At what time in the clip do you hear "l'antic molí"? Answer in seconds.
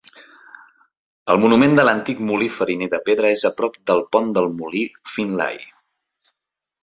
1.85-2.47